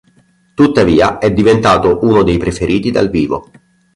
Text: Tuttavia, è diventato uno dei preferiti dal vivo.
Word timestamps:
Tuttavia, 0.55 1.19
è 1.19 1.31
diventato 1.31 1.99
uno 2.01 2.23
dei 2.23 2.39
preferiti 2.39 2.89
dal 2.89 3.11
vivo. 3.11 3.51